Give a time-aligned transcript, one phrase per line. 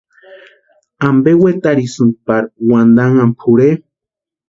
[1.07, 3.69] ¿Ampe wetarhisïnki parika wantanhaka pʼorhe?